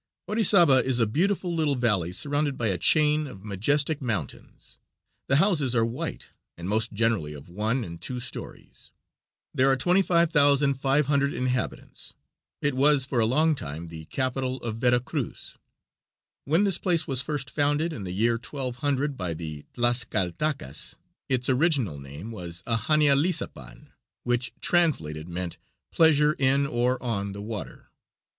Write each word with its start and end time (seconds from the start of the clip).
Orizaba 0.27 0.83
is 0.83 0.99
a 0.99 1.05
beautiful 1.05 1.53
little 1.53 1.75
valley 1.75 2.11
surrounded 2.11 2.57
by 2.57 2.69
a 2.69 2.79
chain 2.79 3.27
of 3.27 3.45
majestic 3.45 4.01
mountains. 4.01 4.79
The 5.27 5.35
houses 5.35 5.75
are 5.75 5.85
white 5.85 6.29
and 6.57 6.67
most 6.67 6.91
generally 6.93 7.33
of 7.33 7.49
one 7.49 7.83
and 7.83 8.01
two 8.01 8.19
stories. 8.19 8.89
There 9.53 9.67
are 9.67 9.77
25,500 9.77 11.33
inhabitants. 11.35 12.15
It 12.63 12.73
was 12.73 13.05
for 13.05 13.19
a 13.19 13.27
long 13.27 13.53
time 13.53 13.89
the 13.89 14.05
capital 14.05 14.57
of 14.63 14.77
Vera 14.77 14.99
Cruz. 14.99 15.59
When 16.45 16.63
this 16.63 16.79
place 16.79 17.05
was 17.05 17.21
first 17.21 17.51
founded 17.51 17.93
in 17.93 18.03
the 18.03 18.11
year 18.11 18.39
1200 18.39 19.15
by 19.15 19.35
the 19.35 19.65
Tlascaltacas, 19.75 20.95
its 21.29 21.47
original 21.47 21.99
name 21.99 22.31
was 22.31 22.63
Ahanializapan, 22.65 23.91
which, 24.23 24.51
translated, 24.61 25.29
meant 25.29 25.59
"Pleasure 25.91 26.33
in 26.39 26.65
or 26.65 26.97
on 27.03 27.33
the 27.33 27.41
water." 27.43 27.91